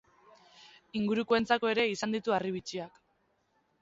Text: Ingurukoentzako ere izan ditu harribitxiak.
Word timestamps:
Ingurukoentzako 1.01 1.71
ere 1.73 1.85
izan 1.91 2.17
ditu 2.19 2.37
harribitxiak. 2.39 3.01